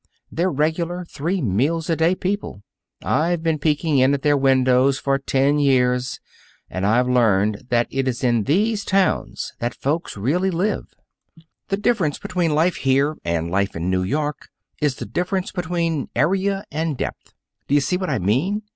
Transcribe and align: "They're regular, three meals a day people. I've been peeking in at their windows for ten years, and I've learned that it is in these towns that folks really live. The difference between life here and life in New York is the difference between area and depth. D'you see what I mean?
"They're 0.31 0.49
regular, 0.49 1.05
three 1.05 1.43
meals 1.43 1.87
a 1.87 1.95
day 1.95 2.15
people. 2.15 2.63
I've 3.03 3.43
been 3.43 3.59
peeking 3.59 3.99
in 3.99 4.15
at 4.15 4.23
their 4.23 4.35
windows 4.35 4.97
for 4.97 5.19
ten 5.19 5.59
years, 5.59 6.19
and 6.71 6.87
I've 6.87 7.07
learned 7.07 7.67
that 7.69 7.85
it 7.91 8.07
is 8.07 8.23
in 8.23 8.45
these 8.45 8.83
towns 8.83 9.53
that 9.59 9.75
folks 9.75 10.17
really 10.17 10.49
live. 10.49 10.85
The 11.67 11.77
difference 11.77 12.17
between 12.17 12.55
life 12.55 12.77
here 12.77 13.15
and 13.23 13.51
life 13.51 13.75
in 13.75 13.91
New 13.91 14.01
York 14.01 14.49
is 14.81 14.95
the 14.95 15.05
difference 15.05 15.51
between 15.51 16.09
area 16.15 16.63
and 16.71 16.97
depth. 16.97 17.35
D'you 17.67 17.79
see 17.79 17.97
what 17.97 18.09
I 18.09 18.17
mean? 18.17 18.63